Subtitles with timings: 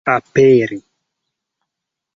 [0.09, 0.79] aperi